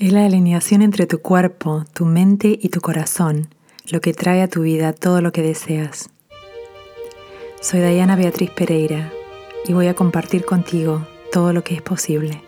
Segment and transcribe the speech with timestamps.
[0.00, 3.48] Es la alineación entre tu cuerpo, tu mente y tu corazón
[3.92, 6.08] lo que trae a tu vida todo lo que deseas.
[7.60, 9.12] Soy Diana Beatriz Pereira
[9.68, 12.42] y voy a compartir contigo todo lo que es posible.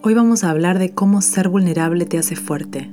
[0.00, 2.88] Hoy vamos a hablar de cómo ser vulnerable te hace fuerte.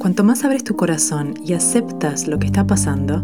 [0.00, 3.22] Cuanto más abres tu corazón y aceptas lo que está pasando,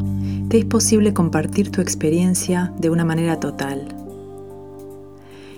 [0.48, 4.03] te es posible compartir tu experiencia de una manera total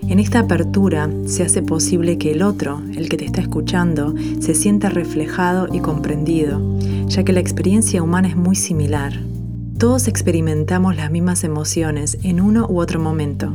[0.02, 4.54] en esta apertura se hace posible que el otro, el que te está escuchando, se
[4.54, 6.60] sienta reflejado y comprendido,
[7.06, 9.12] ya que la experiencia humana es muy similar.
[9.78, 13.52] Todos experimentamos las mismas emociones en uno u otro momento.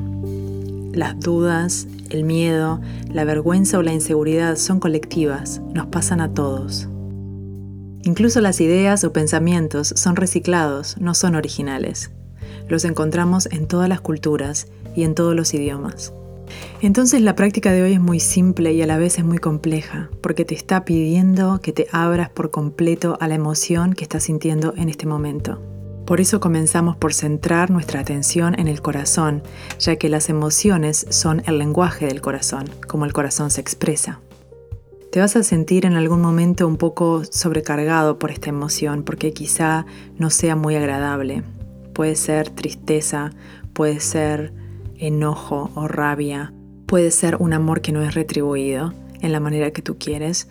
[0.94, 6.90] Las dudas, el miedo, la vergüenza o la inseguridad son colectivas, nos pasan a todos.
[8.04, 12.12] Incluso las ideas o pensamientos son reciclados, no son originales.
[12.68, 16.14] Los encontramos en todas las culturas y en todos los idiomas.
[16.82, 20.10] Entonces la práctica de hoy es muy simple y a la vez es muy compleja,
[20.22, 24.74] porque te está pidiendo que te abras por completo a la emoción que estás sintiendo
[24.76, 25.62] en este momento.
[26.06, 29.44] Por eso comenzamos por centrar nuestra atención en el corazón,
[29.80, 34.20] ya que las emociones son el lenguaje del corazón, como el corazón se expresa.
[35.12, 39.86] Te vas a sentir en algún momento un poco sobrecargado por esta emoción, porque quizá
[40.18, 41.44] no sea muy agradable.
[41.94, 43.32] Puede ser tristeza,
[43.74, 44.54] puede ser
[45.02, 46.54] enojo o rabia.
[46.86, 50.48] Puede ser un amor que no es retribuido en la manera que tú quieres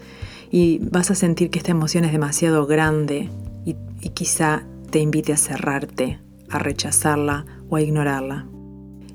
[0.50, 3.30] y vas a sentir que esta emoción es demasiado grande
[3.64, 3.76] y,
[4.10, 8.46] quizá te invite a cerrarte, a rechazarla o a ignorarla.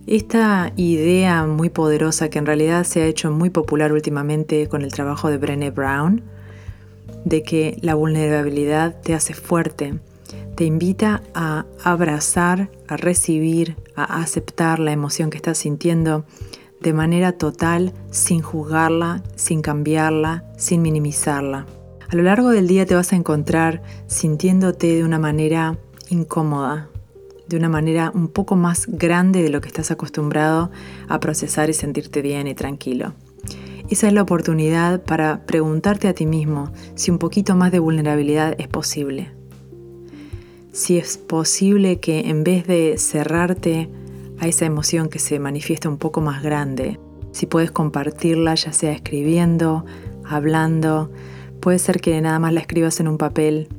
[0.08, 4.94] Esta idea muy poderosa que en realidad se ha hecho muy popular últimamente con el
[4.94, 6.23] trabajo de Brené Brown,
[7.25, 10.00] de que la vulnerabilidad te hace fuerte,
[10.56, 16.25] te invita a abrazar, a recibir, a aceptar la emoción que estás sintiendo
[16.81, 21.65] de manera total, sin juzgarla, sin cambiarla, sin minimizarla.
[22.07, 25.77] A lo largo del día te vas a encontrar sintiéndote de una manera
[26.09, 26.89] incómoda,
[27.47, 30.72] de una manera un poco más grande de lo que estás acostumbrado
[31.07, 33.13] a procesar y sentirte bien y tranquilo.
[33.89, 38.55] Esa es la oportunidad para preguntarte a ti mismo si un poquito más de vulnerabilidad
[38.59, 39.31] es posible
[40.75, 43.90] si es posible que en vez de cerrarte
[44.40, 47.00] a esa emoción que se manifiesta un poco más grande,
[47.31, 49.85] si puedes compartirla ya sea escribiendo,
[50.25, 51.09] hablando,
[51.62, 53.69] puede ser que nada más la escribas en un papel,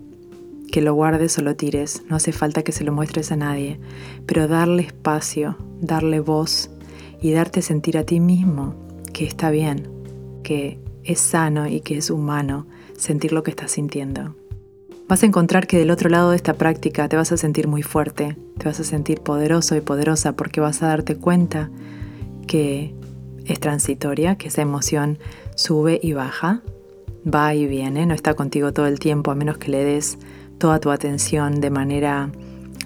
[0.73, 3.79] que lo guardes o lo tires, no hace falta que se lo muestres a nadie,
[4.25, 6.71] pero darle espacio, darle voz
[7.21, 8.75] y darte sentir a ti mismo
[9.12, 9.87] que está bien,
[10.43, 14.35] que es sano y que es humano sentir lo que estás sintiendo
[15.09, 17.83] vas a encontrar que del otro lado de esta práctica te vas a sentir muy
[17.83, 21.71] fuerte, te vas a sentir poderoso y poderosa porque vas a darte cuenta
[22.47, 22.94] que
[23.44, 25.19] es transitoria, que esa emoción
[25.55, 26.62] sube y baja,
[27.27, 30.19] va y viene, no está contigo todo el tiempo a menos que le des
[30.59, 32.31] toda tu atención de manera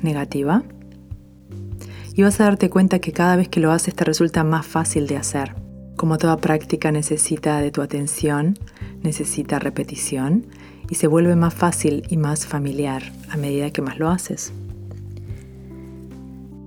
[0.03, 0.63] negativa.
[2.15, 5.07] Y vas a darte cuenta que cada vez que lo haces te resulta más fácil
[5.07, 5.60] de hacer.
[6.01, 8.59] Como toda práctica necesita de tu atención,
[9.03, 10.47] necesita repetición
[10.89, 14.51] y se vuelve más fácil y más familiar a medida que más lo haces.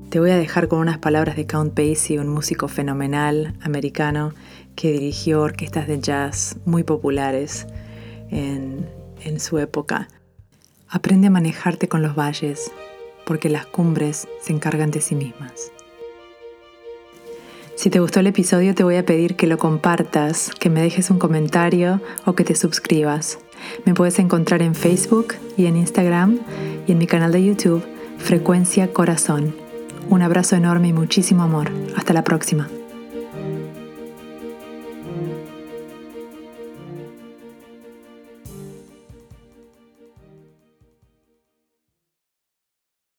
[0.09, 4.35] Te voy a dejar con unas palabras de Count Basie, un músico fenomenal americano
[4.75, 7.65] que dirigió orquestas de jazz muy populares
[8.29, 8.87] en,
[9.23, 10.09] en su época.
[10.87, 12.71] Aprende a manejarte con los valles,
[13.25, 15.71] porque las cumbres se encargan de sí mismas.
[17.83, 21.09] Si te gustó el episodio te voy a pedir que lo compartas, que me dejes
[21.09, 23.39] un comentario o que te suscribas.
[23.83, 26.39] Me puedes encontrar en Facebook y en Instagram
[26.87, 27.83] y en mi canal de YouTube
[28.19, 29.53] Frecuencia Corazón.
[30.09, 31.71] Un abrazo enorme y muchísimo amor.
[31.97, 32.69] Hasta la próxima.